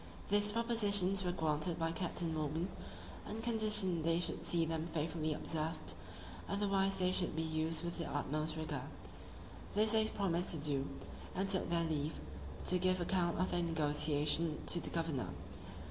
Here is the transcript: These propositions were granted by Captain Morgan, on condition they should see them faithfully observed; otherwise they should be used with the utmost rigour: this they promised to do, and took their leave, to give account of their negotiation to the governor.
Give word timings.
These 0.29 0.51
propositions 0.53 1.23
were 1.23 1.31
granted 1.31 1.77
by 1.77 1.91
Captain 1.91 2.33
Morgan, 2.33 2.69
on 3.27 3.39
condition 3.39 4.01
they 4.01 4.19
should 4.19 4.43
see 4.43 4.65
them 4.65 4.87
faithfully 4.87 5.31
observed; 5.31 5.93
otherwise 6.49 6.97
they 6.97 7.11
should 7.11 7.35
be 7.35 7.43
used 7.43 7.83
with 7.83 7.99
the 7.99 8.09
utmost 8.11 8.55
rigour: 8.55 8.89
this 9.75 9.91
they 9.91 10.07
promised 10.07 10.49
to 10.49 10.57
do, 10.57 10.87
and 11.35 11.47
took 11.47 11.69
their 11.69 11.83
leave, 11.87 12.19
to 12.65 12.79
give 12.79 12.99
account 12.99 13.37
of 13.37 13.51
their 13.51 13.61
negotiation 13.61 14.57
to 14.65 14.79
the 14.79 14.89
governor. 14.89 15.29